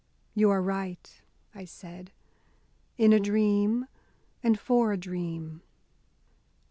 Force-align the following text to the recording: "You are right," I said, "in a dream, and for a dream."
"You 0.33 0.49
are 0.49 0.63
right," 0.63 1.21
I 1.53 1.63
said, 1.65 2.11
"in 2.97 3.13
a 3.13 3.19
dream, 3.19 3.85
and 4.41 4.59
for 4.59 4.91
a 4.91 4.97
dream." 4.97 5.61